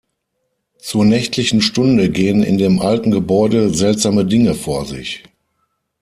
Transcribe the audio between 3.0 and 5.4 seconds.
Gebäude seltsame Dinge vor sich.